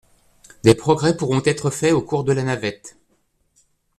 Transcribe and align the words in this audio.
Des 0.63 0.73
progrès 0.73 1.15
pourront 1.15 1.43
être 1.45 1.69
faits 1.69 1.93
au 1.93 2.01
cours 2.01 2.23
de 2.23 2.33
la 2.33 2.41
navette. 2.41 2.97